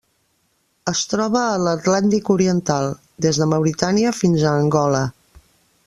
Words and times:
Es 0.91 1.01
troba 1.11 1.43
a 1.49 1.59
l'Atlàntic 1.65 2.31
oriental: 2.37 2.89
des 3.27 3.41
de 3.43 3.49
Mauritània 3.53 4.15
fins 4.23 4.49
a 4.51 4.57
Angola. 4.65 5.05